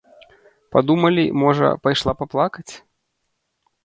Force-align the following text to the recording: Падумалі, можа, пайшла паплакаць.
Падумалі, 0.75 1.25
можа, 1.41 1.67
пайшла 1.87 2.13
паплакаць. 2.21 2.73